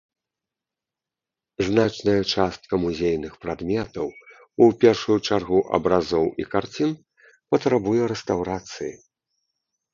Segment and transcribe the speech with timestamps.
[1.67, 4.07] Значная частка музейных прадметаў,
[4.65, 6.91] у першую чаргу абразоў і карцін,
[7.53, 8.93] патрабуе рэстаўрацыі.